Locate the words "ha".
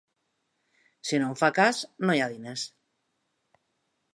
2.25-2.31